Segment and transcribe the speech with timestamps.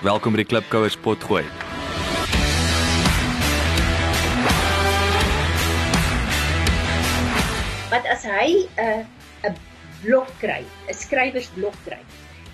[0.00, 1.42] Welkom by die Klipkouers potgooi.
[7.90, 9.58] Wat as hy 'n uh, 'n
[10.00, 12.00] blok kry, 'n skrywersblok kry,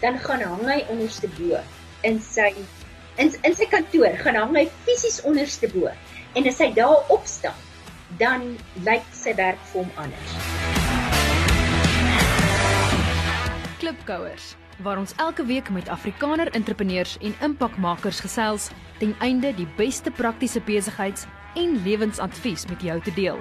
[0.02, 1.62] dan gaan hang hy onderste bo
[2.02, 2.50] in sy
[3.22, 5.86] in in sy kantoor, gaan hang hy fisies onderste bo.
[6.34, 7.62] En as hy daar opstaan,
[8.18, 10.34] dan lyk sy werk vir hom anders.
[13.78, 20.10] Klipkouers waar ons elke week met Afrikaner entrepreneurs en impakmakers gesels ten einde die beste
[20.10, 23.38] praktiese besigheids- en lewensadvies met jou te deel.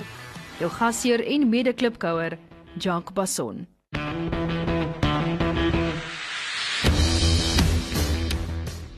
[0.59, 2.37] Jou gasheer en mede-klipkouer,
[2.79, 3.67] Jacques Basson.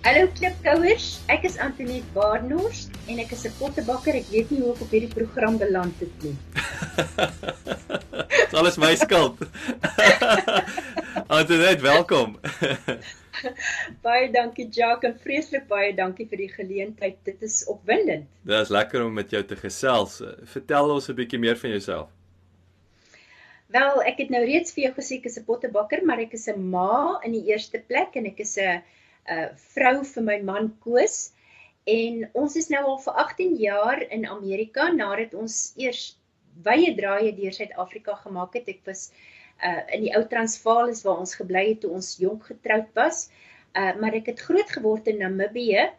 [0.07, 4.15] Hallo klipkouers, ek is Antoinette Baarnhorst en ek is 'n pottebakker.
[4.15, 6.35] Ek weet nie hoe ek op hierdie program beland het nie.
[8.47, 9.35] Dis alles my skuld.
[11.27, 12.37] Antoinette, welkom.
[14.05, 17.17] baie dankie Jacques en vreeslik baie dankie vir die geleentheid.
[17.27, 18.29] Dit is opwindend.
[18.47, 20.21] Dit is lekker om met jou te gesels.
[20.53, 22.07] Vertel ons 'n bietjie meer van jouself.
[23.75, 26.47] Wel, ek het nou reeds vir jou gesê ek is 'n pottebakker, maar ek is
[26.47, 28.79] 'n ma in die eerste plek en ek is 'n
[29.27, 31.33] 'n vrou vir my man Koos.
[31.83, 36.15] En ons is nou al vir 18 jaar in Amerika nadat ons eers
[36.63, 38.69] wye draaie deur Suid-Afrika gemaak het.
[38.69, 39.35] Ek was uh
[39.93, 43.27] in die ou Transvaal is waar ons gebly het toe ons jonk getroud was.
[43.73, 45.89] Uh maar ek het groot geword in Namibië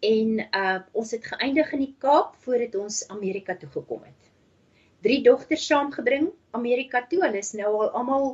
[0.00, 4.32] en uh ons het geëindig in die Kaap voordat ons Amerika toe gekom het.
[5.02, 7.22] Drie dogters saamgebring Amerika toe.
[7.22, 8.28] Hulle is nou al almal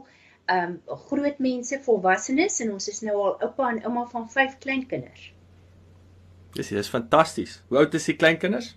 [0.53, 0.75] um
[1.09, 5.31] groot mense, volwassenes en ons is nou al oupa en ouma van 5 kleinkinders.
[6.55, 7.63] Dis dis fantasties.
[7.69, 8.75] Hoe oud is die kleinkinders?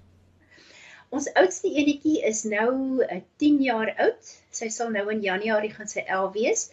[1.09, 4.33] Ons oudste enetjie is nou uh, 10 jaar oud.
[4.51, 6.67] Sy sal nou in Januarie gaan sy 11 wees.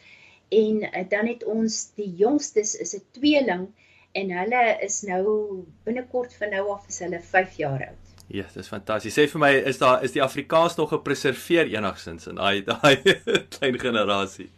[0.55, 3.69] En uh, dan het ons die jongstes is 'n tweeling
[4.15, 8.05] en hulle is nou binnekort van nou af is hulle 5 jaar oud.
[8.27, 9.15] Ja, dis fantasties.
[9.15, 12.97] Sê vir my, is daar is die Afrikaans nog gepreserveer enigsins in daai daai
[13.57, 14.51] klein generasie?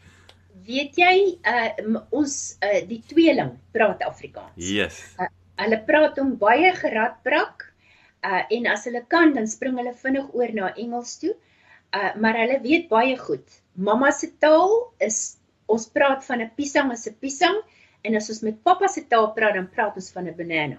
[0.66, 1.14] Weet jy,
[1.46, 4.54] uh, ons uh, die tweeling praat Afrikaans.
[4.56, 5.02] Yes.
[5.18, 5.28] Uh,
[5.62, 7.68] hulle praat hom baie geradbrak.
[8.26, 11.34] Uh en as hulle kan, dan spring hulle vinnig oor na Engels toe.
[11.94, 13.60] Uh maar hulle weet baie goed.
[13.74, 17.58] Mamma se taal is ons praat van 'n piesang as 'n piesang
[18.06, 20.78] en as ons met pappa se taal praat, dan praat ons van 'n banana.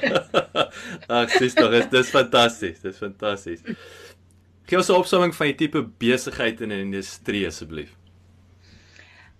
[1.16, 2.80] Ag, dis tog, dis fantasties.
[2.80, 3.62] Dis fantasties.
[4.68, 7.96] Gee ons 'n opsomming van die tipe besigheid in 'n industrie asseblief.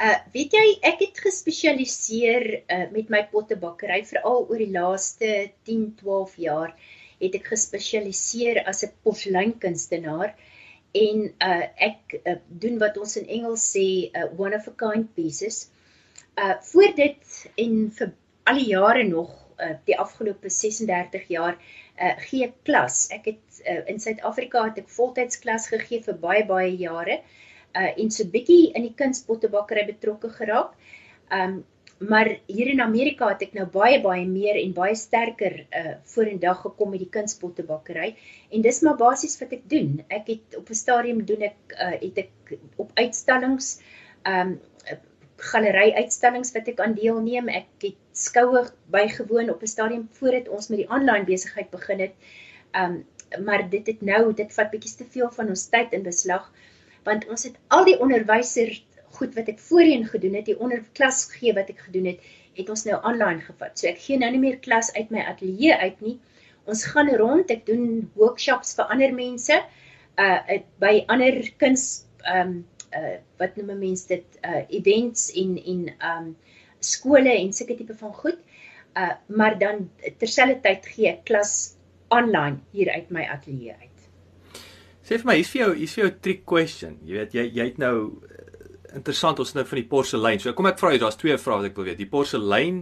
[0.02, 5.28] Uh weet jy, ek het gespesialiseer uh met my pottebakkery veral oor die laaste
[5.68, 6.72] 10, 12 jaar
[7.20, 10.32] het ek gespesialiseer as 'n porseleinkunstenaar
[11.02, 11.20] en
[11.50, 15.68] uh ek uh, doen wat ons in Engels sê uh, one of a kind pieces.
[16.34, 18.12] Uh voor dit en vir
[18.50, 19.30] al die jare nog
[19.62, 21.54] uh die afgelope 36 jaar
[22.00, 23.06] uh gee klas.
[23.14, 27.40] Ek het uh, in Suid-Afrika het ek voltyds klas gegee vir baie baie jare uh
[27.72, 30.74] en so bietjie in die kunstpottebakkery betrokke geraak.
[31.30, 31.62] Um
[32.02, 36.64] maar hier in Amerika het ek nou baie baie meer en baie sterker uh vorendag
[36.64, 38.08] gekom met die kunstpottebakkery
[38.50, 40.00] en dis maar basies wat ek doen.
[40.08, 43.78] Ek het op 'n stadium doen ek uh het ek op uitstallings
[44.26, 44.58] um
[45.36, 47.48] galery uitstallings wat ek aan deelneem.
[47.48, 52.14] Ek het skoue bygewoon op 'n stadium voordat ons met die aanlyn besigheid begin het.
[52.74, 53.04] Um
[53.44, 56.50] maar dit het nou dit vat bietjie te veel van ons tyd in beslag
[57.06, 58.72] want ons het al die onderwyser
[59.18, 62.22] goed wat ek voorheen gedoen het, die onderklas gegee wat ek gedoen het,
[62.56, 63.76] het ons nou aanlyn gevat.
[63.78, 66.16] So ek gee nou nie meer klas uit my ateljee uit nie.
[66.68, 69.62] Ons gaan rond, ek doen workshops vir ander mense
[70.20, 72.58] uh by ander kuns um
[72.92, 76.26] uh wat noem mense dit uh events en en um
[76.84, 78.42] skole en sulke tipe van goed.
[78.96, 79.88] Uh maar dan
[80.20, 81.54] terselfdertyd gee ek klas
[82.12, 83.91] aanlyn hier uit my ateljee uit.
[85.12, 86.92] Sê vir my, hier's vir jou, hier's vir jou trick question.
[87.04, 87.96] Jy weet, jy jy het nou
[88.96, 90.40] interessant ons nou van die porselein.
[90.40, 91.98] So kom ek vra jou, daar's twee vrae wat ek wil weet.
[92.00, 92.78] Die porselein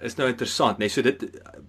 [0.00, 0.88] is nou interessant, nee.
[0.88, 1.26] So dit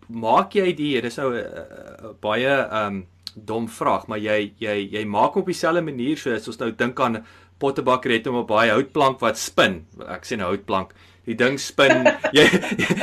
[0.07, 3.03] maak jy die, dis nou 'n uh, uh, baie ehm um,
[3.35, 6.99] dom vraag, maar jy jy jy maak op dieselfde manier so as ons nou dink
[7.01, 7.25] aan
[7.59, 9.85] pottebakker het hom op baie houtplank wat spin.
[10.07, 10.93] Ek sê nou houtplank.
[11.23, 12.07] Die ding spin.
[12.37, 12.43] jy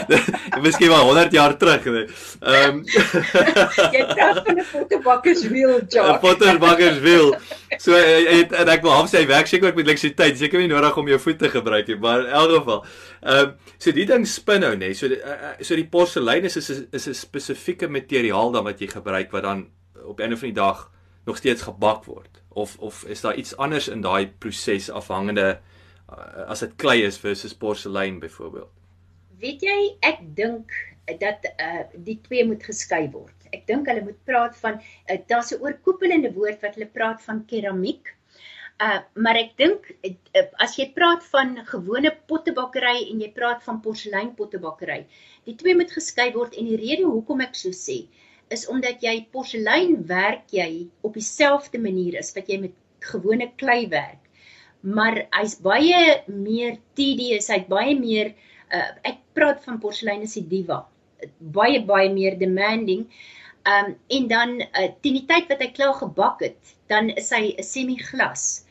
[0.65, 1.87] miskien maar 100 jaar terug.
[1.87, 2.83] Ehm um,
[3.95, 6.17] jy praat van 'n pottebakkerswiel, Jacques.
[6.17, 7.35] 'n Potterbakkerswiel.
[7.79, 10.39] So het, en ek wil half sê hy werk seker ook met elektrisiteit.
[10.39, 12.85] Seker nie nodig om jou voet te gebruik nie, maar in elk geval.
[13.23, 14.93] Ehm um, so die ding spin nou nê.
[14.95, 18.89] So die, uh, so die porselein is is is 'n spesifieke materiaal dan wat jy
[18.89, 19.69] gebruik wat dan
[20.05, 20.91] op 'n of ander dag
[21.25, 25.61] nog steeds gebak word of of is daar iets anders in daai proses afhangende
[26.47, 28.71] as dit klei is versus porselein byvoorbeeld?
[29.41, 30.73] weet jy, ek dink
[31.21, 33.37] dat uh die twee moet geskei word.
[33.57, 37.45] Ek dink hulle moet praat van uh, daar's 'n oorkoepelende woord wat hulle praat van
[37.53, 38.13] keramiek.
[38.87, 43.81] Uh maar ek dink uh, as jy praat van gewone pottebakkery en jy praat van
[43.87, 45.01] porselein pottebakkery,
[45.49, 48.03] die twee moet geskei word en die rede hoekom ek so sê
[48.55, 52.75] is omdat jy porselein werk jy op dieselfde manier as wat jy met
[53.13, 54.30] gewone klei werk.
[54.81, 58.33] Maar hy's baie meer tedious, hy't baie meer
[58.73, 60.85] uh, ek praat van porselein as die diva
[61.39, 63.07] baie baie meer demanding.
[63.69, 67.55] Um en dan uh, teen die tyd wat hy klaar gebak het, dan is hy
[67.59, 68.65] 'n semi-glas.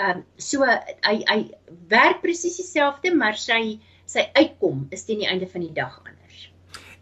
[0.00, 1.50] Um so hy hy
[1.88, 6.50] werk presies dieselfde, maar sy sy uitkom is teen die einde van die dag anders.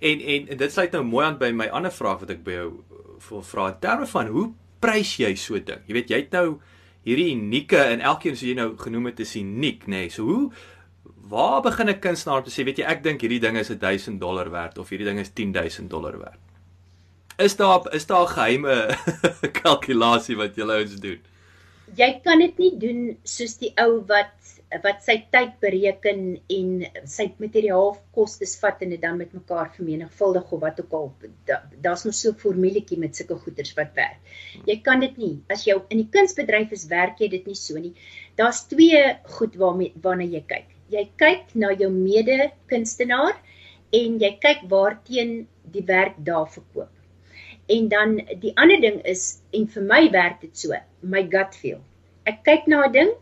[0.00, 2.84] En, en dit sluit nou mooi aan by my ander vraag wat ek by jou
[3.30, 5.80] wil vra in terme van hoe prys jy so ding?
[5.86, 6.60] Jy weet jy het nou
[7.08, 10.04] hierdie unieke en elkeen soos jy nou genoem het is uniek, nê?
[10.04, 10.10] Nee.
[10.12, 10.50] So hoe
[11.28, 14.20] waar begin 'n kunstenaar om te sê, weet jy, ek dink hierdie ding is 1000
[14.20, 16.40] dollar werd of hierdie ding is 10000 dollar werd?
[17.38, 18.96] Is daar is daar 'n geheime
[19.62, 21.20] kalkulasie wat jy ouens doen?
[21.96, 26.72] Jy kan dit nie doen soos die ou wat wat sy tyd bereken en
[27.08, 31.12] sy materiaalkostes vat en dit dan met mekaar vermenigvuldig of wat ook al.
[31.46, 34.18] Daar's da nog so 'n formuletjie met sulke goeders wat werk.
[34.66, 37.78] Jy kan dit nie as jy in die kunsbedryf is, werk jy dit nie so
[37.78, 37.94] nie.
[38.36, 43.36] Daar's twee goed waarmee waarna jy kyk jy kyk na jou mede kunstenaar
[43.96, 45.32] en jy kyk waarteen
[45.72, 46.90] die werk daar verkoop.
[47.68, 51.80] En dan die ander ding is en vir my werk dit so, my gut feel.
[52.24, 53.12] Ek kyk na 'n ding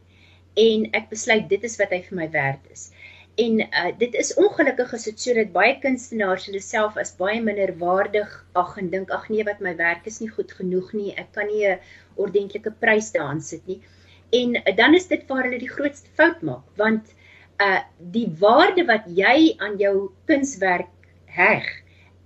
[0.57, 2.89] en ek besluit dit is wat hy vir my werd is.
[3.37, 8.33] En uh, dit is ongelukkig dit sodat baie kunstenaars hulle self as baie minder waardig
[8.57, 11.51] ag en dink ag nee wat my werk is nie goed genoeg nie, ek kan
[11.53, 11.81] nie 'n
[12.17, 13.83] ordentlike prys daaraan sit nie.
[14.33, 17.13] En uh, dan is dit waar hulle die grootste fout maak want
[17.61, 20.93] uh die waarde wat jy aan jou kunswerk
[21.27, 21.69] heg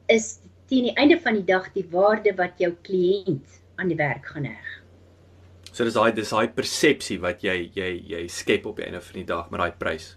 [0.07, 0.39] is
[0.71, 4.47] teen die einde van die dag die waarde wat jou kliënt aan die werk gaan
[4.47, 4.80] heg.
[5.81, 9.15] So dis daai dis daai persepsie wat jy jy jy skep op die einde van
[9.17, 10.09] die dag met daai prys.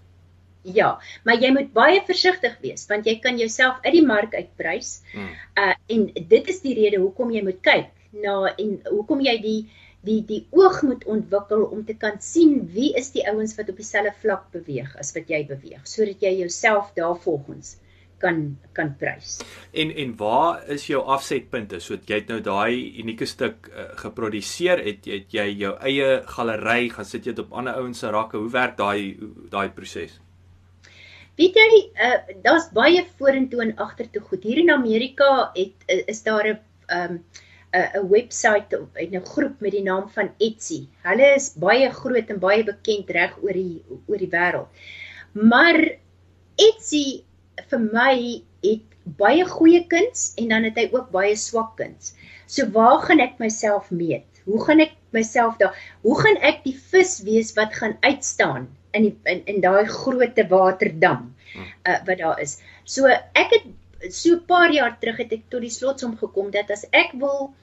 [0.77, 0.89] Ja,
[1.23, 4.89] maar jy moet baie versigtig wees want jy kan jouself uit die mark uitprys.
[5.13, 5.29] Hmm.
[5.63, 7.95] Uh en dit is die rede hoekom jy moet kyk
[8.25, 9.61] na en hoekom jy die
[10.03, 13.79] die die oog moet ontwikkel om te kan sien wie is die ouens wat op
[13.79, 17.77] dieselfde vlak beweeg as wat jy beweeg sodat jy jouself daarvolgens
[18.23, 18.41] kan
[18.77, 19.37] kan prys.
[19.71, 21.79] En en waar is jou afsetpunte?
[21.83, 26.89] So jy het nou daai unieke stuk uh, geproduseer, het, het jy jou eie galery
[26.95, 28.39] gaan sit jy dit op ander ouens se rakke.
[28.39, 29.17] Hoe werk daai
[29.53, 30.19] daai proses?
[31.39, 34.43] Weet jy, uh, daar's baie vorentoe en agtertoe goed.
[34.45, 36.59] Hier in Amerika het is daar 'n
[36.93, 37.23] um,
[37.73, 40.87] 'n webwerf en 'n groep met die naam van Etsy.
[41.01, 44.69] Hulle is baie groot en baie bekend reg oor die oor die wêreld.
[45.33, 45.79] Maar
[46.55, 47.23] Etsy
[47.69, 48.15] vir my
[48.63, 52.13] het baie goeie kuns en dan het hy ook baie swak kuns.
[52.47, 54.27] So waar gaan ek myself meet?
[54.47, 55.75] Hoe gaan ek myself daar?
[56.03, 60.39] Hoe gaan ek die vis wees wat gaan uitstaan in die in, in daai groot
[60.49, 62.57] waterdam uh, wat daar is?
[62.85, 63.67] So ek het
[64.09, 67.53] so 'n paar jaar terug het ek tot die slotsom gekom dat as ek wil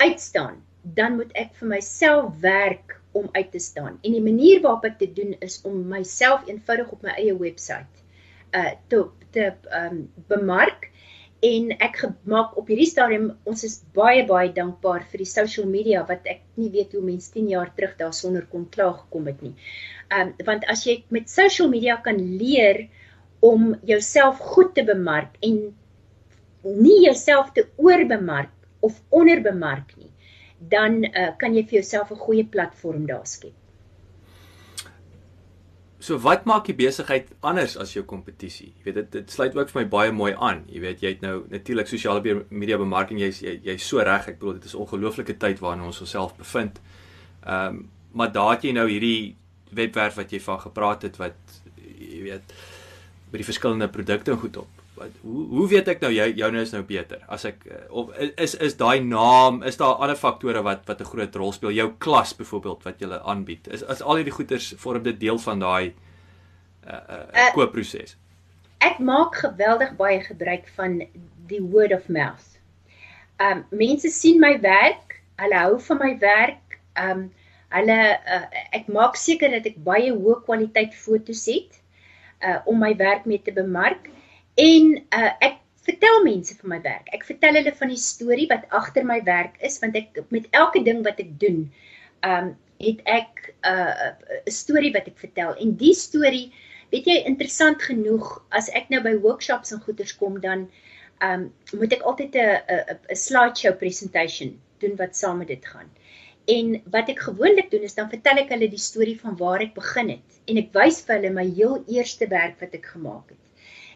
[0.00, 3.98] uitstaan, dan moet ek vir myself werk om uit te staan.
[4.00, 7.99] En die manier waarop ek dit doen is om myself eenvoudig op my eie webwerf
[8.54, 10.88] uh te te um bemark
[11.46, 16.02] en ek gemaak op hierdie stadium ons is baie baie dankbaar vir die social media
[16.08, 19.54] wat ek nie weet hoe mense 10 jaar terug daarsonder kon klaar gekom het nie.
[20.12, 22.88] Um want as jy met social media kan leer
[23.40, 25.70] om jouself goed te bemark en
[26.62, 30.10] nie jouself te oorbemark of onderbemark nie,
[30.68, 33.56] dan uh, kan jy vir jouself 'n goeie platform daar skep.
[36.00, 38.70] So wat maak die besigheid anders as jou kompetisie?
[38.78, 40.62] Jy weet dit dit sluit ook vir my baie mooi aan.
[40.72, 44.28] Jy weet jy het nou natuurlik sosiale media bemarking jy's jy's jy so reg.
[44.32, 46.80] Ek bedoel dit is 'n ongelooflike tyd waarin ons onsself bevind.
[47.44, 49.36] Ehm um, maar daar het jy nou hierdie
[49.70, 51.36] webwerf wat jy van gepraat het wat
[51.76, 52.54] jy weet
[53.30, 56.72] by die verskillende produkte goed op wat hoe hoe weet ek nou jy joune is
[56.76, 57.24] nou beter?
[57.28, 61.10] As ek eh, of is is daai naam is daar ander faktore wat wat 'n
[61.12, 61.74] groot rol speel?
[61.74, 65.58] Jou klas byvoorbeeld wat jy aanbied is as al hierdie goeders vorm dit deel van
[65.58, 65.94] daai
[66.86, 68.16] uh, uh, koopproses?
[68.80, 71.02] ek maak geweldig baie gebruik van
[71.50, 72.46] die word of mouth.
[73.40, 77.28] Um mense sien my werk hulle hou van my werk um
[77.74, 77.98] hulle
[78.36, 81.76] uh, ek maak seker dat ek baie hoë kwaliteit foto's het
[82.42, 84.08] uh, om my werk mee te bemark
[84.60, 87.06] En uh, ek vertel mense van my werk.
[87.16, 90.82] Ek vertel hulle van die storie wat agter my werk is want ek met elke
[90.84, 91.64] ding wat ek doen,
[92.26, 94.10] um het ek 'n uh,
[94.48, 96.46] 'n storie wat ek vertel en die storie
[96.92, 98.28] weet jy interessant genoeg
[98.60, 100.68] as ek nou by workshops en goeters kom dan
[101.20, 105.90] ehm um, moet ek altyd 'n 'n slideshow presentation doen wat saam met dit gaan.
[106.56, 109.74] En wat ek gewoonlik doen is dan vertel ek hulle die storie van waar ek
[109.74, 113.38] begin het en ek wys vir hulle my heel eerste werk wat ek gemaak het.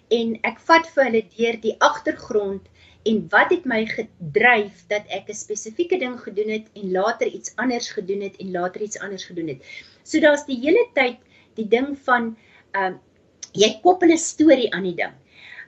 [0.08, 2.68] En ek vat vir hulle deur die agtergrond
[3.04, 7.52] en wat het my gedryf dat ek 'n spesifieke ding gedoen het en later iets
[7.56, 9.60] anders gedoen het en later iets anders gedoen het.
[10.02, 11.18] So daar's die hele tyd
[11.54, 12.36] die ding van
[12.72, 12.98] ehm uh,
[13.52, 15.14] jy koppel 'n storie aan die ding.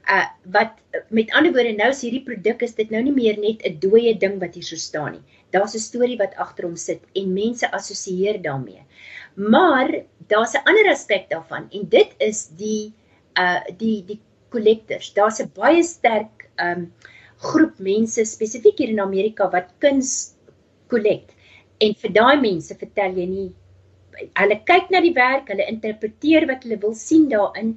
[0.06, 0.72] Uh wat
[1.10, 4.14] met ander woorde nou is hierdie produk is dit nou nie meer net 'n dooie
[4.18, 5.24] ding wat hier so staan nie.
[5.50, 8.82] Daar's 'n storie wat agter hom sit en mense assosieer daarmee.
[9.34, 9.90] Maar
[10.28, 12.92] daar's 'n ander aspek daarvan en dit is die
[13.38, 15.12] uh die die collectors.
[15.14, 16.92] Daar's 'n baie sterk um,
[17.38, 20.34] groep mense spesifiek hier in Amerika wat kuns
[20.88, 21.32] collect.
[21.80, 23.48] En vir daai mense vertel jy nie
[24.40, 27.74] hulle kyk na die werk, hulle interpreteer wat hulle wil sien daarin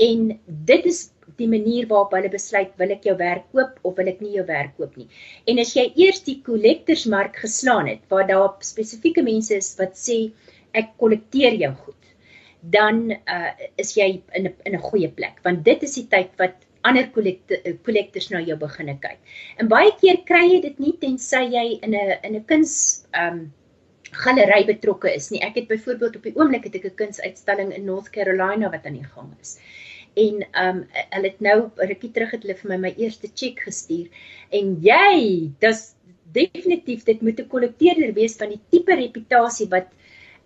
[0.00, 0.28] en
[0.68, 4.20] dit is die manier waarop hulle besluit wil ek jou werk koop of wil ek
[4.24, 5.08] nie jou werk koop nie.
[5.48, 10.20] En as jy eers die collectorsmark geslaan het waar daar spesifieke mense is wat sê
[10.76, 12.00] ek kollekteer jou goed,
[12.62, 16.30] dan uh, is jy in 'n in 'n goeie plek want dit is die tyd
[16.38, 19.18] wat ander kollektors eh, na jou beginne kyk.
[19.60, 23.52] En baie keer kry jy dit nie tensy jy in 'n in 'n kuns um,
[24.12, 25.42] galery betrokke is nie.
[25.42, 28.98] Ek het byvoorbeeld op die oomblik het ek 'n kunsuitstalling in North Carolina wat aan
[28.98, 29.58] die gang is.
[30.16, 34.08] En um, hulle het nou rukkie terug het hulle vir my my eerste cheque gestuur.
[34.50, 35.94] En jy, dis
[36.32, 39.88] definitief dit moet 'n kollekteerder wees van die tipe reputasie wat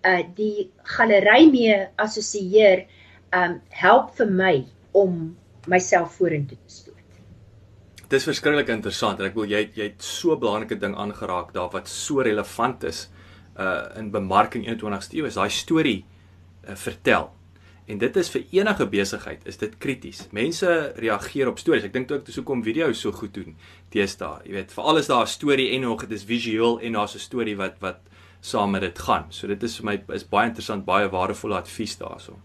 [0.04, 2.86] uh die galery mee assosieer,
[3.32, 4.54] um, help vir my
[4.92, 6.94] om myself vorentoe te stoot.
[8.04, 11.52] Dit is verskriklik interessant en ek wil jy jy het so 'n belangrike ding aangeraak
[11.52, 13.08] daar wat so relevant is
[13.58, 16.04] uh in bemarking 21ste eeu is daai storie
[16.68, 17.30] uh, vertel.
[17.86, 20.22] En dit is vir enige besigheid is dit krities.
[20.32, 21.84] Mense reageer op stories.
[21.84, 23.56] Ek dink ook dis hoekom video's so goed doen
[23.92, 27.14] teenoor, jy weet, veral as daar 'n storie en nog dit is visueel en daar's
[27.14, 28.00] 'n storie wat wat
[28.44, 29.30] saam met dit gaan.
[29.32, 32.36] So dit is vir my is baie interessant, baie waardevolle advies daaroor.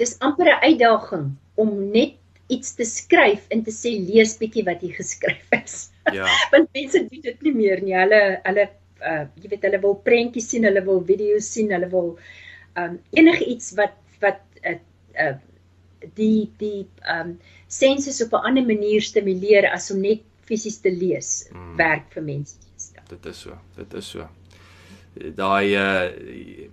[0.00, 2.18] Dis amper 'n uitdaging om net
[2.50, 5.76] iets te skryf en te sê lees bietjie wat jy geskryf het.
[6.12, 6.26] Ja.
[6.52, 7.94] Want mense doen dit nie meer nie.
[7.94, 8.66] Hulle hulle
[9.02, 12.12] uh jy weet hulle wil prentjies sien, hulle wil video's sien, hulle wil
[12.82, 14.78] um enige iets wat wat uh,
[15.14, 15.38] uh
[16.18, 17.38] die die um
[17.68, 21.76] senses op 'n ander manier stimuleer as om net fisies te lees mm.
[21.76, 22.58] werk vir mense.
[23.08, 23.58] Dit is so.
[23.76, 24.26] Dit is so
[25.12, 26.70] daai uh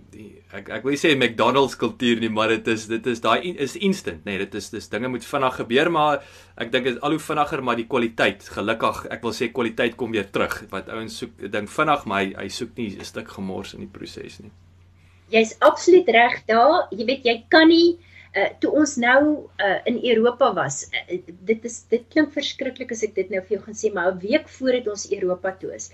[0.50, 3.76] ek ek wil nie sê McDonald's kultuur nie, maar dit is dit is daai is
[3.76, 4.34] instant, nê.
[4.34, 6.24] Nee, dit is dis dinge moet vinnig gebeur, maar
[6.56, 9.96] ek dink dit is al hoe vinniger, maar die kwaliteit, gelukkig, ek wil sê kwaliteit
[10.00, 10.56] kom weer terug.
[10.72, 13.84] Wat ouens soek, ek dink vinnig, maar hy, hy soek nie 'n stuk gemors in
[13.86, 14.52] die proses nie.
[15.30, 16.88] Jy's absoluut reg daar.
[16.90, 17.98] Jy weet jy kan nie
[18.30, 20.88] uh toe ons nou uh in Europa was.
[20.90, 24.12] Uh, dit is dit klink verskriklik as ek dit nou vir jou gaan sê, maar
[24.12, 25.90] 'n week voor het ons Europa toe is.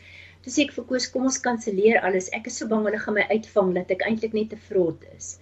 [0.46, 2.28] Toe sê ek vir Koos, kom ons kanselleer alles.
[2.36, 5.32] Ek is so bang hulle gaan my uitvang dat ek eintlik net te vrot is.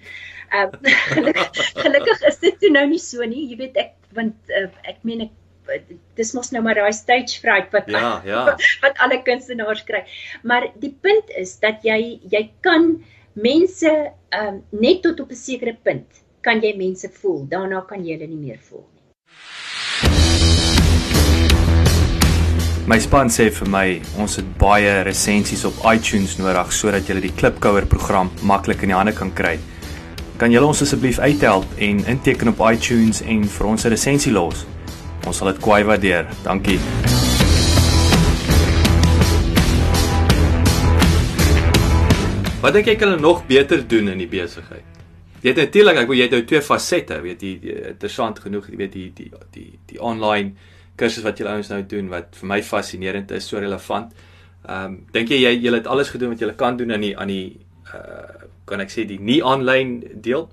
[0.49, 3.43] Ehm uh, gelukkig, gelukkig is dit toe nou nie so nie.
[3.51, 5.35] Jy weet ek want uh, ek meen ek
[6.17, 8.47] dis mos nou maar daai stage fright wat ja, ja.
[8.81, 10.07] wat alle kunstenaars kry.
[10.41, 12.01] Maar die punt is dat jy
[12.33, 12.95] jy kan
[13.37, 17.45] mense ehm um, net tot op 'n sekere punt kan jy mense voel.
[17.45, 18.89] Daarna kan jy hulle nie meer voel.
[22.85, 23.87] My span sê vir my
[24.21, 28.97] ons het baie resensies op iTunes nodig sodat jy die Klipkouer program maklik in die
[28.99, 29.55] hande kan kry.
[30.37, 34.67] Kan julle ons asseblief uithelp en inteken op iTunes en vir ons 'n resensie los?
[35.25, 36.29] Ons sal dit kwai waardeer.
[36.45, 36.77] Dankie.
[42.61, 44.85] Wat dink jy kan hulle nog beter doen in die besigheid?
[45.41, 48.77] Jy het natuurlik, ek wil jy het nou twee fasette, weet jy, interessant genoeg, jy
[48.77, 50.53] weet die die die die online
[50.97, 54.15] kursus wat julle ouens nou doen wat vir my fascinerend is, so relevant.
[54.65, 57.15] Ehm um, dink jy jy julle het alles gedoen wat julle kan doen aan die
[57.19, 57.61] aan die
[57.93, 60.49] uh kan ek sê die nie aanlyn deel?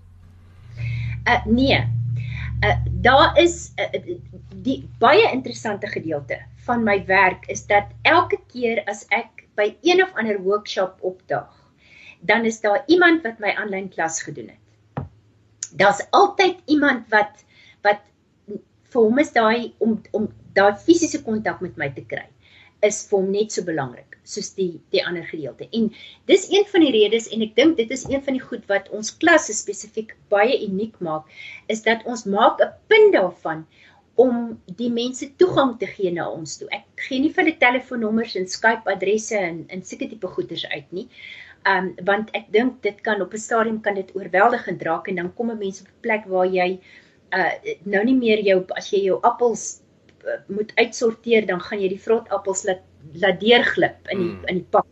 [1.23, 1.79] Uh nee.
[2.61, 4.17] Uh daar is uh,
[4.65, 10.03] die baie interessante gedeelte van my werk is dat elke keer as ek by een
[10.03, 11.53] of ander workshop opdaag,
[12.19, 15.05] dan is daar iemand wat my aanlyn klas gedoen het.
[15.71, 17.45] Daar's altyd iemand wat
[17.81, 18.03] wat
[18.93, 22.27] vir hom is daai om om daai fisiese kontak met my te kry
[22.87, 25.67] is vir hom net so belangrik soos die die ander gedeelte.
[25.77, 25.89] En
[26.31, 28.89] dis een van die redes en ek dink dit is een van die goed wat
[28.97, 31.29] ons klasse spesifiek baie uniek maak
[31.75, 33.65] is dat ons maak 'n punt daarvan
[34.15, 36.67] om die mense toegang te gee na ons toe.
[36.71, 40.91] Ek gee nie vir hulle telefoonnommers en Skype adresse en en sulke tipe goeders uit
[40.91, 41.07] nie.
[41.71, 45.33] Um, want ek dink dit kan op 'n stadium kan dit oorweldigend raak en dan
[45.33, 46.79] kom 'n mens op 'n plek waar jy
[47.31, 47.51] uh
[47.83, 49.81] nou nie meer jou as jy jou appels
[50.25, 52.83] uh, moet uitsorteer dan gaan jy die vrot appels laat
[53.21, 54.47] laat deurglip in die mm.
[54.51, 54.87] in die pak.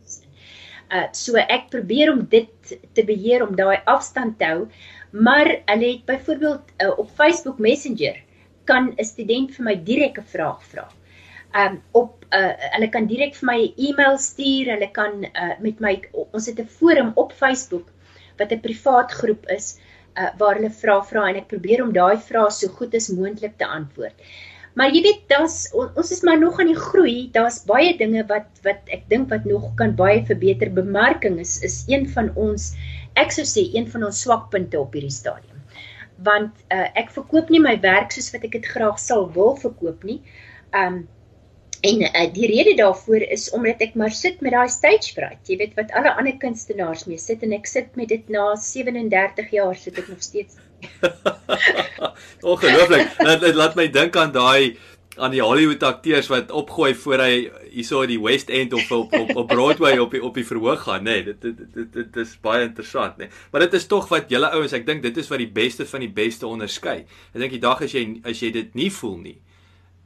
[0.90, 4.64] Uh so ek probeer om dit te beheer om daai afstand te hou,
[5.12, 8.16] maar hulle het byvoorbeeld uh, op Facebook Messenger
[8.64, 10.88] kan 'n student vir my direk 'n vraag vra.
[11.54, 15.80] Um op uh hulle kan direk vir my 'n e-mail stuur, hulle kan uh met
[15.80, 15.94] my
[16.32, 17.92] ons het 'n forum op Facebook
[18.38, 19.78] wat 'n privaat groep is
[20.18, 23.58] uh waar hulle vra vra en ek probeer om daai vrae so goed as moontlik
[23.58, 24.16] te antwoord.
[24.78, 27.28] Maar jy weet, daar's ons is maar nog aan die groei.
[27.34, 30.70] Daar's baie dinge wat wat ek dink wat nog kan baie verbeter.
[30.74, 32.72] Bemarking is is een van ons
[33.18, 35.58] ek sou sê een van ons swakpunte op hierdie stadium.
[36.22, 40.06] Want uh, ek verkoop nie my werk soos wat ek dit graag sal wil verkoop
[40.06, 40.20] nie.
[40.76, 41.02] Um
[41.80, 45.40] en uh, die rede daarvoor is omdat ek maar sit met daai stage fright.
[45.48, 49.54] Jy weet wat alle ander kunstenaars mee sit en ek sit met dit na 37
[49.56, 50.58] jaar sit ek nog steeds
[52.52, 53.10] Ongelooflik.
[53.18, 54.76] Dit, dit laat my dink aan daai
[55.20, 57.34] aan die Hollywood akteurs wat opgooi voor hy
[57.72, 60.86] hierso in die West End of op op, op Broadway op die, op die verhoog
[60.86, 61.18] gaan, nê.
[61.18, 63.28] Nee, dit, dit dit dit is baie interessant, nê.
[63.28, 63.44] Nee.
[63.52, 66.04] Maar dit is tog wat julle ouens, ek dink dit is wat die beste van
[66.06, 67.02] die beste onderskei.
[67.34, 69.36] Ek dink die dag as jy as jy dit nie voel nie,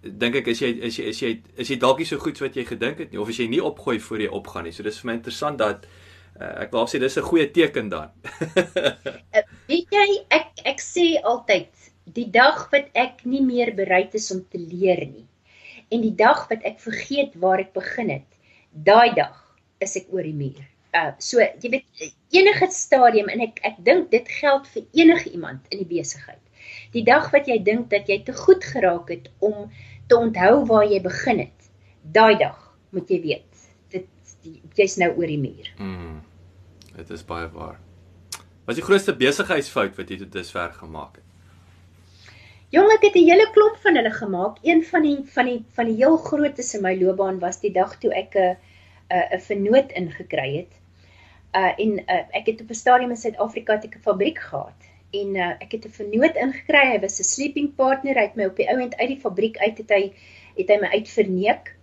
[0.04, 2.44] dink ek as jy as jy as jy is jy dalk nie so goed so
[2.44, 4.72] wat jy gedink het nie of as jy nie opgooi voor jy opgaan nie.
[4.72, 5.86] So dis vir my interessant dat
[6.34, 8.10] Uh, ek wou sê dis 'n goeie teken dan.
[8.58, 11.70] uh, weet jy, ek ek sê altyd
[12.16, 15.22] die dag wat ek nie meer bereid is om te leer nie
[15.94, 18.26] en die dag wat ek vergeet waar ek begin het,
[18.72, 19.36] daai dag
[19.84, 20.64] is ek oor die muur.
[20.98, 25.70] Uh so jy weet enige stadium en ek ek dink dit geld vir enige iemand
[25.70, 26.42] in die besigheid.
[26.94, 29.70] Die dag wat jy dink dat jy te goed geraak het om
[30.06, 31.70] te onthou waar jy begin het,
[32.02, 33.54] daai dag moet jy weet
[34.78, 35.70] jy's nou oor die muur.
[35.78, 36.20] Mm.
[36.94, 37.78] Dit is baie waar.
[38.64, 41.22] Wat is die grootste besigheidsfout wat jy tot dusver gemaak het?
[42.74, 44.58] Jong, ek het 'n hele klomp van hulle gemaak.
[44.62, 47.98] Een van die van die van die heel grootes in my loopbaan was die dag
[47.98, 48.56] toe ek 'n
[49.10, 50.72] 'n vernoot ingekry het.
[51.54, 54.80] Uh en uh, ek het op 'n stadium in Suid-Afrika 'n fabriek gehad
[55.20, 56.84] en uh, ek het 'n vernoot ingekry.
[56.92, 58.14] Hy was 'n sleeping partner.
[58.14, 60.02] Hy het my op die ou end uit die fabriek uit het hy
[60.56, 61.74] het hy my uitverneek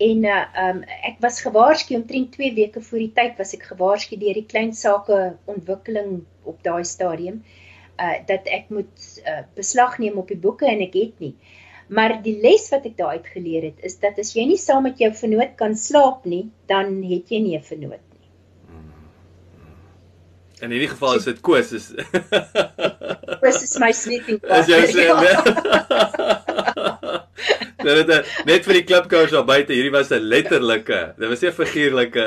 [0.00, 0.78] En uh um
[1.08, 4.70] ek was gewaarsku omtrent 2 weke voor die tyd was ek gewaarsku deur die klein
[4.72, 5.16] sake
[5.54, 7.42] ontwikkeling op daai stadium
[8.04, 11.34] uh dat ek moet uh beslag neem op die boeke en ek het nie.
[11.98, 14.88] Maar die les wat ek daar uit geleer het is dat as jy nie saam
[14.88, 18.09] met jou vernoot kan slaap nie, dan het jy nie 'n vernoot.
[20.60, 21.90] In hierdie geval is dit Koos is
[23.40, 24.60] Koos is my sleeping partner.
[24.60, 25.06] As jy sê.
[27.80, 29.72] Dit het net vir die klipkous daar buite.
[29.72, 31.00] Hierdie was 'n letterlike.
[31.16, 32.24] Dit was nie 'n figuurlike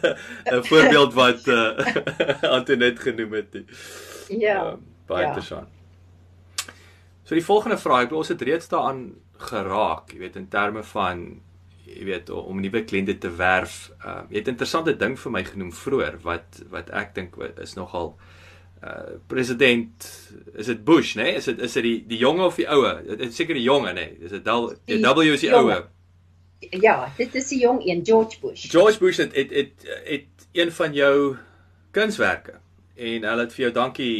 [0.52, 1.76] 'n voorbeeld wat uh,
[2.56, 3.66] Antoinette genoem het nie.
[4.28, 4.64] Ja.
[4.64, 4.74] Uh,
[5.06, 5.28] baie ja.
[5.28, 5.68] interessant.
[7.24, 9.14] So die volgende vraag, ek bedoel ons het reeds daaraan
[9.50, 11.40] geraak, jy weet in terme van
[11.84, 13.90] jy weet om nuwe kliënte te werf.
[14.04, 17.74] Uh, jy het 'n interessante ding vir my genoem vroeër wat wat ek dink is
[17.74, 18.16] nogal
[18.84, 20.04] Uh, president
[20.54, 21.36] is dit Bush nê nee?
[21.38, 23.94] is dit is dit die die jonge of die oue dit is seker die jonge
[23.96, 24.16] nê nee?
[24.20, 25.78] is dit die W is die oue
[26.82, 30.72] ja dit is die jong een George Bush George Bush het het het, het een
[30.72, 31.14] van jou
[31.96, 32.58] kunswerke
[32.94, 34.18] en hulle het vir jou dankie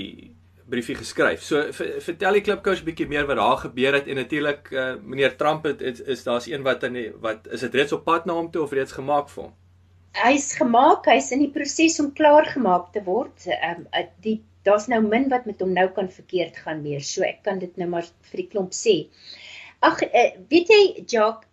[0.71, 4.71] briefie geskryf so vertel die klipkous 'n bietjie meer wat daar gebeur het en natuurlik
[4.73, 7.93] uh, meneer Trump het is, is daar's een wat in die, wat is dit reeds
[7.93, 9.55] op pad na hom toe of reeds gemaak vir hom
[10.25, 13.87] hy's gemaak hy's in die proses om klaar gemaak te word um,
[14.23, 17.05] die daar's nou min wat met hom nou kan verkeerd gaan meer.
[17.05, 18.97] So ek kan dit nou maar vir die klomp sê.
[19.85, 21.45] Ag, uh, weet jy, Jock,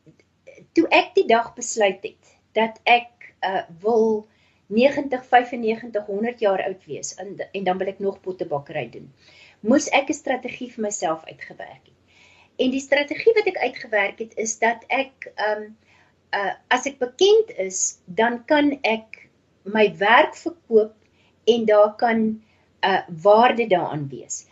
[0.77, 4.23] toe ek die dag besluit het dat ek uh, wil
[4.71, 9.09] 90, 95, 100 jaar oud wees en en dan wil ek nog pottebakkery doen.
[9.59, 11.97] Moes ek 'n strategie vir myself uitgewerk het.
[12.57, 15.77] En die strategie wat ek uitgewerk het is dat ek ehm um,
[16.33, 19.27] uh as ek bekend is, dan kan ek
[19.63, 20.95] my werk verkoop
[21.45, 22.43] en daar kan 'n
[22.81, 24.45] uh, waarde daaraan wees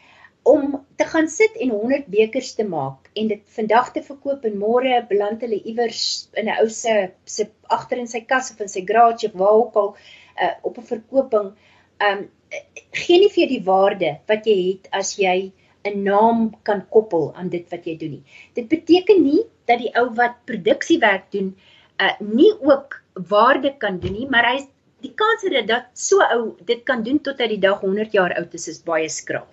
[0.53, 4.57] om te gaan sit en 100 bekers te maak en dit vandag te verkoop en
[4.61, 6.03] môre beland hulle iewers
[6.41, 9.57] in 'n ou se se agter in sy kas of in sy garage of waar
[9.61, 9.89] ook al
[10.43, 11.49] uh, op 'n verkoping
[12.09, 12.27] um
[13.01, 15.51] gee nie vir die waarde wat jy het as jy
[15.89, 18.23] 'n naam kan koppel aan dit wat jy doen nie.
[18.53, 21.55] Dit beteken nie dat die ou wat produksiewerk doen
[22.01, 24.57] uh nie ook waarde kan doen nie, maar hy
[25.03, 28.35] die kans dat dit so ou dit kan doen tot hy die dag 100 jaar
[28.41, 29.47] oud is is baie skraal.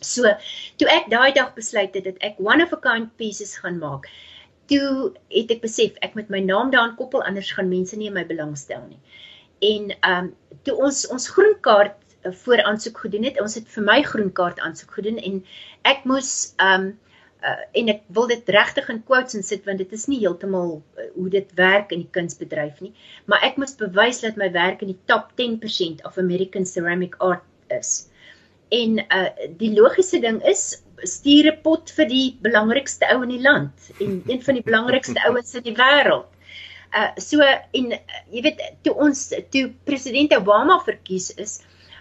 [0.00, 0.30] So,
[0.78, 4.06] toe ek daai dag besluit het dat ek one of a kind pieces gaan maak,
[4.68, 8.24] toe het ek besef ek moet my naam daaraan koppel anders gaan mense nie my
[8.28, 9.00] belangstel nie.
[9.60, 13.84] en ehm um, toe ons ons groenkaart uh, voor aansoek gedoen het, ons het vir
[13.84, 15.40] my groenkaart aansoek gedoen en
[15.82, 16.92] ek moes ehm um,
[17.42, 21.08] uh, en ek wil dit regtig in quotes insit want dit is nie heeltemal uh,
[21.16, 22.92] hoe dit werk in die kunsbedryf nie,
[23.26, 27.46] maar ek moes bewys dat my werk in die top 10% of American ceramic art
[27.80, 28.08] is.
[28.68, 33.42] En uh die logiese ding is stuur 'n pot vir die belangrikste ou in die
[33.42, 36.26] land en een van die belangrikste ouens in die wêreld.
[36.92, 37.98] Uh so en uh,
[38.30, 41.60] jy weet toe ons toe president Obama verkies is,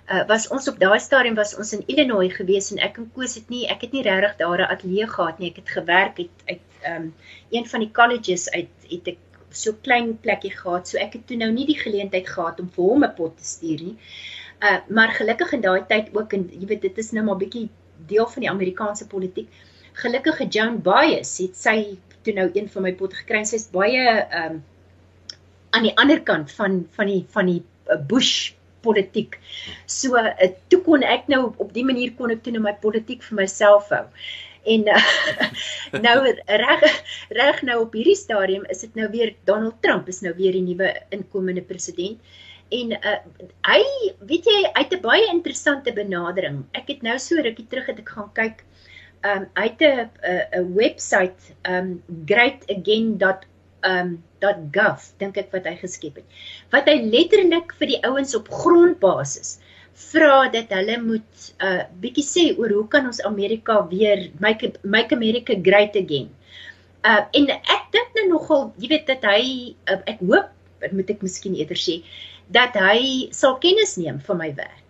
[0.10, 3.36] uh, was ons op daai stadium was ons in Illinois gewees en ek en Koos
[3.36, 5.51] het nie ek het nie regtig daar 'n ateljee gehad nie.
[5.51, 7.13] Ek het gewerk het uit um,
[7.51, 9.19] een van die colleges uit het ek
[9.51, 10.88] so klein plekkie gehad.
[10.88, 13.45] So ek het toe nou nie die geleentheid gehad om vir hom 'n pot te
[13.45, 13.97] stuur nie
[14.63, 17.69] uh, maar gelukkig in daai tyd ook en jy weet dit is nou maar bietjie
[18.07, 19.49] deel van die Amerikaanse politiek
[19.97, 24.03] gelukkige Joan Baez het sy toe nou een van my potte gekry sy's baie
[24.41, 24.59] um,
[25.75, 28.53] aan die ander kant van van die van die uh, Bush
[28.85, 29.39] politiek.
[29.89, 33.25] So uh, toe kon ek nou op die manier kon ek toe nou my politiek
[33.25, 34.05] vir myself hou.
[34.67, 35.03] En uh,
[36.05, 36.17] nou
[36.63, 36.85] reg
[37.39, 40.65] reg nou op hierdie stadium is dit nou weer Donald Trump is nou weer die
[40.65, 42.21] nuwe inkomende president.
[42.69, 43.17] En uh,
[43.67, 43.82] hy
[44.30, 46.65] weet jy uit 'n baie interessante benadering.
[46.73, 48.63] Ek het nou so rukkie terug het ek gaan kyk
[49.25, 54.17] um uit 'n 'n webwerf um greatagain.com um
[54.73, 56.27] .gov dink ek wat hy geskep het.
[56.73, 59.58] Wat hy letterlik vir die ouens op grondbasis
[59.97, 64.73] vra dat hulle moet 'n uh, bietjie sê oor hoe kan ons Amerika weer make
[64.84, 66.30] make America great again.
[67.03, 70.49] Uh en ek dink nou nogal, jy weet dat hy uh, ek hoop,
[70.91, 72.03] moet ek miskien eerder sê,
[72.47, 74.88] dat hy sal kennis neem van my werk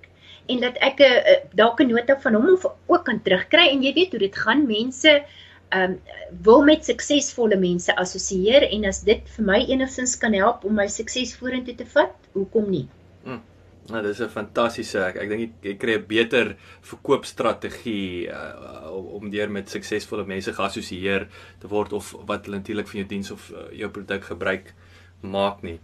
[0.47, 3.93] en dat ek 'n uh, dalk 'n nota van hom ook kan terugkry en jy
[3.93, 5.23] weet hoe dit gaan mense
[5.69, 5.99] ehm um,
[6.43, 10.87] wil met suksesvolle mense assosieer en as dit vir my enigstens kan help om my
[10.87, 12.87] sukses vorentoe te vat, hoekom nie?
[13.23, 13.41] Hmm.
[13.89, 19.49] Nou, dis 'n fantastiese ek, ek dink jy kry 'n beter verkoopstrategie uh, om deur
[19.49, 21.27] met suksesvolle mense geassosieer
[21.59, 24.73] te word of wat hulle natuurlik van jou diens of uh, jou produk gebruik
[25.21, 25.79] maak nie.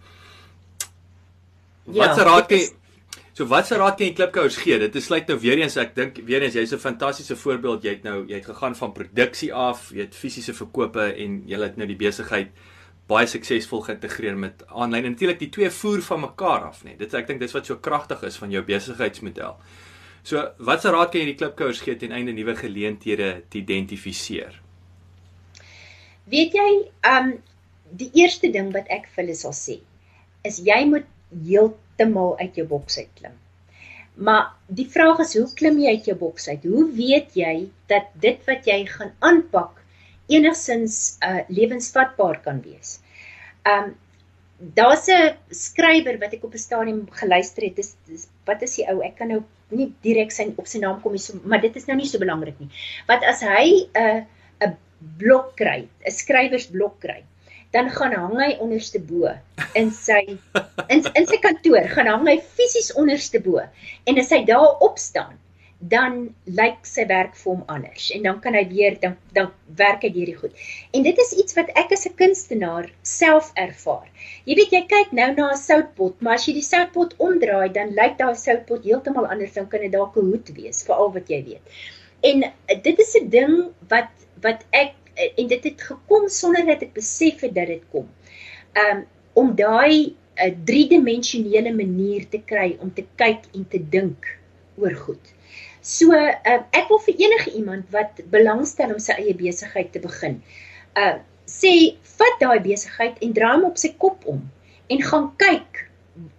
[1.84, 2.72] Wat se ja, raad kan jy
[3.34, 4.76] So wat se raad kan jy klipkouers gee?
[4.78, 7.82] Dit is sluit nou weer eens ek dink weer eens jy's 'n fantastiese voorbeeld.
[7.82, 11.58] Jy het nou jy het gegaan van produksie af, jy het fisiese verkope en jy
[11.58, 12.52] het nou die besigheid
[13.08, 15.02] baie suksesvol geïntegreer met aanlyn.
[15.02, 16.96] Natuurlik die twee voer van mekaar af, nee.
[16.96, 19.56] Dit ek dink dis wat so kragtig is van jou besigheidsmodel.
[20.22, 24.60] So wat se raad kan jy die klipkouers gee ten einde nuwe geleenthede te identifiseer?
[26.24, 26.70] Weet jy,
[27.02, 27.34] um
[27.90, 29.80] die eerste ding wat ek vir hulle sal sê
[30.44, 31.06] is jy moet
[31.46, 33.34] heeltemal uit jou boks uit klim.
[34.14, 36.62] Maar die vraag is hoe klim jy uit jou boks uit?
[36.64, 37.54] Hoe weet jy
[37.90, 39.82] dat dit wat jy gaan aanpak
[40.30, 43.00] enigsins uh lewensvatbaar kan wees?
[43.66, 43.94] Um
[44.58, 47.76] daar's 'n skrywer wat ek op 'n stadium geluister het.
[47.76, 49.02] Dis, dis wat is die ou?
[49.02, 51.86] Ek kan nou nie direk sy op sy naam kom nie, so, maar dit is
[51.86, 52.70] nou nie so belangrik nie.
[53.08, 54.24] Wat as hy 'n uh,
[54.68, 54.76] 'n
[55.18, 57.24] blok kry, 'n skrywersblok kry?
[57.76, 59.32] Dan gaan hang hy onderste bo
[59.80, 60.22] in sy
[60.88, 63.62] in in sy kantoor gaan hang hy fisies onderste bo
[64.10, 65.40] en as hy daar opstaan
[65.92, 66.14] dan
[66.58, 70.10] lyk sy werk vir hom anders en dan kan hy weer dan dan werk hy
[70.14, 70.54] hierdie goed.
[70.96, 74.08] En dit is iets wat ek as 'n kunstenaar self ervaar.
[74.46, 77.94] Jy weet jy kyk nou na 'n soutpot, maar as jy die soutpot omdraai, dan
[78.00, 81.28] lyk daai soutpot heeltemal anders dan kan dit dalk 'n hoed wees vir al wat
[81.28, 81.64] jy weet.
[82.22, 82.44] En
[82.82, 83.54] dit is 'n ding
[83.88, 84.10] wat
[84.40, 88.08] wat ek en dit het gekom sonder dat ek besef het dat dit kom.
[88.84, 93.78] Um om daai 'n uh, eh, driedimensionele manier te kry om te kyk en te
[93.78, 94.26] dink
[94.78, 95.32] oor goed.
[95.80, 100.40] So uh, ek wil vir enige iemand wat belangstel om sy eie besigheid te begin,
[100.96, 101.70] uh sê
[102.16, 104.38] vat daai besigheid en draai hom op sy kop om
[104.88, 105.82] en gaan kyk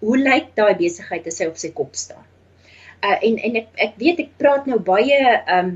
[0.01, 2.25] hoe lyk daai besigheid as hy op sy kop staan.
[3.05, 5.19] Uh en en ek ek weet ek praat nou baie
[5.59, 5.75] um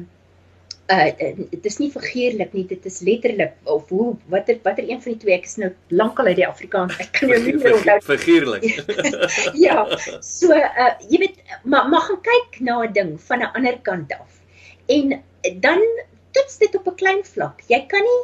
[0.90, 1.10] uh
[1.52, 5.22] dit is nie figuurlik nie dit is letterlik of hoe watter watter een van die
[5.22, 8.66] twee ek is nou lankal uit die Afrikaans ek kan jou nie meer onthou figuurlik
[9.66, 9.86] ja
[10.26, 14.12] so uh jy weet maar maar gaan kyk na 'n ding van 'n ander kant
[14.14, 14.32] af.
[14.86, 15.24] En
[15.60, 15.82] dan
[16.32, 17.62] toets dit op 'n klein vlak.
[17.68, 18.22] Jy kan nie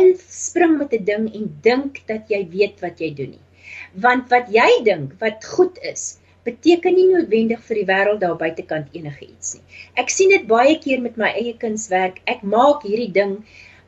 [0.00, 3.46] inspring met 'n ding en dink dat jy weet wat jy doen nie.
[3.92, 8.96] Want wat jy dink wat goed is beteken nie noodwendig vir die wêreld daar buitekant
[8.96, 9.64] enige iets nie.
[10.02, 12.22] Ek sien dit baie keer met my eie kunswerk.
[12.34, 13.38] Ek maak hierdie ding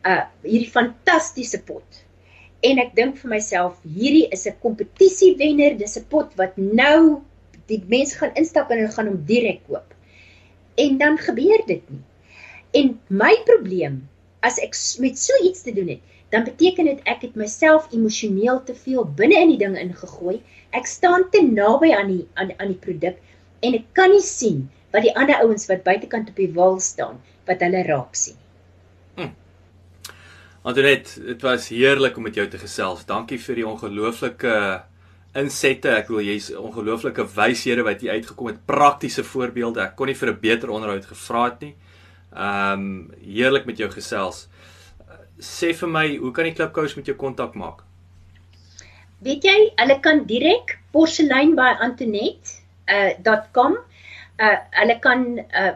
[0.09, 2.05] uh hierdie fantastiese pot.
[2.65, 7.23] En ek dink vir myself, hierdie is 'n kompetisie wenner, dis 'n pot wat nou
[7.71, 9.95] die mense gaan instap en hulle gaan hom direk koop.
[10.77, 12.05] En dan gebeur dit nie.
[12.81, 14.03] En my probleem
[14.43, 18.63] as ek met so iets te doen het, dan beteken dit ek het myself emosioneel
[18.65, 20.39] te veel binne in die ding ingegooi.
[20.71, 23.19] Ek staan te naby aan die aan, aan die produk
[23.67, 27.19] en ek kan nie sien wat die ander ouens wat buitekant op die wal staan
[27.49, 28.39] wat hulle raak sien.
[29.19, 29.33] Hm.
[30.63, 33.03] Antoinette, dit was heerlik om met jou te gesels.
[33.09, 34.55] Dankie vir die ongelooflike
[35.41, 35.91] insette.
[35.99, 39.83] Ek wil jy's ongelooflike wyshede wat jy uitgekom het, praktiese voorbeelde.
[39.85, 41.75] Ek kon nie vir 'n beter onderhoud gevra het nie.
[42.31, 44.49] Ehm um, heerlik met jou gesels.
[45.41, 47.79] Sê vir my, hoe kan die klipkous met jou kontak maak?
[49.25, 53.73] Weet jy, hulle kan direk porselein by antoinette.com.
[53.77, 53.81] Uh,
[54.49, 55.75] uh hulle kan uh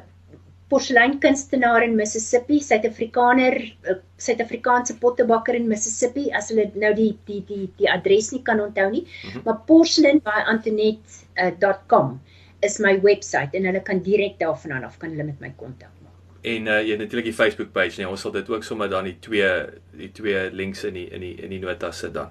[0.73, 3.55] porseleinkunstenaar in Mississippi, Suid-Afrikaner,
[3.91, 8.61] uh, Suid-Afrikaanse pottebakker in Mississippi as hulle nou die die die die adres nie kan
[8.65, 9.43] onthou nie, mm -hmm.
[9.45, 12.19] maar porcelain.antonet.com uh,
[12.63, 16.04] is my webwerf en hulle kan direk daarvan af kan hulle met my kontak.
[16.45, 19.07] En uh, jy het natuurlik die Facebook page, nee, ons sal dit ook sommer dan
[19.09, 19.49] die twee
[19.97, 22.29] die twee links in die in die in die notas sit dan.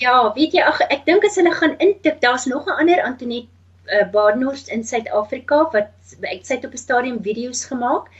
[0.00, 3.48] Ja, weet jy ag ek dink as hulle gaan intik, daar's nog 'n ander Antonet
[3.88, 5.88] uh, Badenhorst in Suid-Afrika wat
[6.20, 8.12] ek sê op 'n stadium video's gemaak.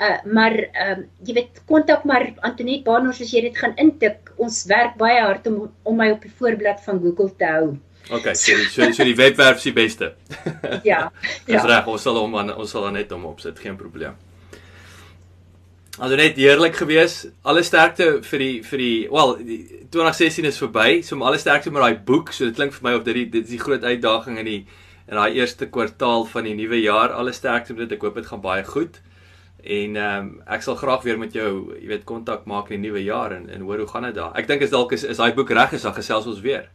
[0.00, 4.32] Uh maar ehm um, jy weet kontak maar Antoinette Badenhorst as jy dit gaan intik.
[4.36, 7.76] Ons werk baie hard om om my op die voorblad van Google te hou.
[8.10, 10.14] OK, so so, so die webwerf is die beste.
[10.82, 11.12] ja.
[11.46, 11.66] Dis ja.
[11.66, 14.16] reg, ons sal hom ons sal net hom opsit, geen probleem.
[16.02, 17.28] Also net heerlik gewees.
[17.46, 19.58] Alle sterkte vir die vir die wel, die
[19.94, 20.96] 2016 is verby.
[21.06, 22.32] So alle sterkte met daai boek.
[22.34, 24.56] So dit klink vir my of dit dit is die groot uitdaging in die
[25.06, 27.14] in daai eerste kwartaal van die nuwe jaar.
[27.14, 27.94] Alle sterkte met dit.
[27.94, 28.98] Ek hoop dit gaan baie goed.
[29.62, 32.88] En ehm um, ek sal graag weer met jou, jy weet, kontak maak in die
[32.88, 34.32] nuwe jaar en en hoor hoe gaan dit daar.
[34.40, 36.66] Ek dink is dalk is is daai boek reg is, dan gesels ons weer.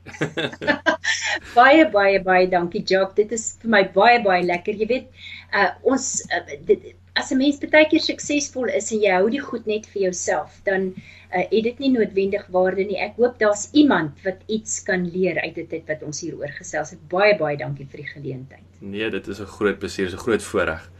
[1.60, 3.12] baie baie baie dankie Jock.
[3.20, 4.80] Dit is vir my baie baie lekker.
[4.80, 5.12] Jy weet,
[5.52, 9.41] uh ons uh, dit, as 'n mens baie keer suksesvol is en jy hou die
[9.41, 12.99] goed net vir jouself, dan uh, het dit nie noodwendig waarde nie.
[13.01, 16.91] Ek hoop daar's iemand wat iets kan leer uit dit wat ons hier oor gesels
[16.93, 17.10] het.
[17.10, 18.63] Baie baie dankie vir die geleentheid.
[18.80, 20.91] Nee, dit is 'n groot plesier, 'n groot voorreg.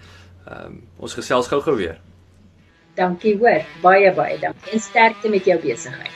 [0.48, 2.00] Ehm um, ons gesels gou-gou weer.
[2.96, 3.62] Dankie hoor.
[3.82, 4.72] Baie baie dankie.
[4.74, 6.12] En sterkte met jou besigheid.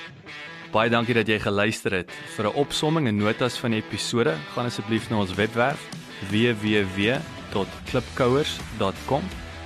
[0.72, 2.12] Baie dankie dat jy geluister het.
[2.36, 5.90] Vir 'n opsomming en notas van die episode, gaan asseblief na ons webwerf
[6.30, 9.22] www.klipkouers.com